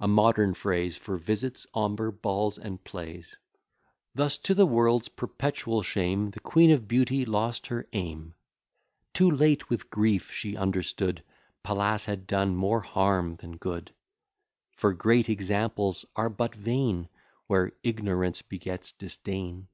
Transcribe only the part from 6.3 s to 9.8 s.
The Queen of Beauty lost her aim; Too late